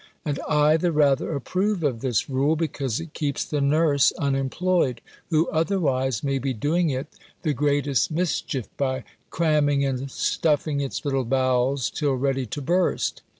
And 0.25 0.39
I 0.49 0.77
the 0.77 0.91
rather 0.91 1.31
approve 1.35 1.83
of 1.83 2.01
this 2.01 2.27
rule, 2.27 2.55
because 2.55 2.99
it 2.99 3.13
keeps 3.13 3.45
the 3.45 3.61
nurse 3.61 4.11
unemployed, 4.17 4.99
who 5.29 5.47
otherwise 5.51 6.23
may 6.23 6.39
be 6.39 6.53
doing 6.53 6.89
it 6.89 7.07
the 7.43 7.53
greatest 7.53 8.09
mischief, 8.09 8.67
by 8.77 9.03
cramming 9.29 9.85
and 9.85 10.09
stuffing 10.09 10.81
its 10.81 11.05
little 11.05 11.23
bowels, 11.23 11.91
till 11.91 12.15
ready 12.15 12.47
to 12.47 12.63
burst. 12.63 13.21